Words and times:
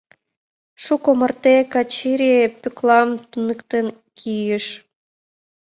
Шуко 0.83 1.09
марте 1.19 1.55
Качыри 1.73 2.31
Пӧклам 2.61 3.09
туныктен 3.29 3.87
кийыш... 4.19 4.65